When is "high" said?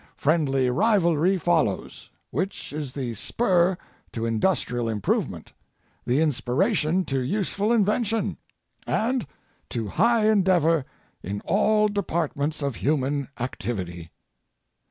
9.89-10.27